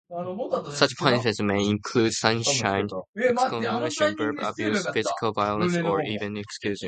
Such 0.71 0.97
punishment 0.97 1.39
may 1.41 1.63
include 1.69 2.11
shunning, 2.13 2.39
excommunication, 2.43 4.17
verbal 4.17 4.45
abuse, 4.47 4.87
physical 4.91 5.31
violence, 5.31 5.77
or 5.77 6.01
even 6.01 6.37
execution. 6.37 6.77